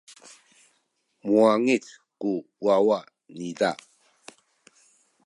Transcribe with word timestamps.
muwangic 1.23 1.85
ku 2.19 2.31
wawa 2.65 2.99
niza. 3.37 3.71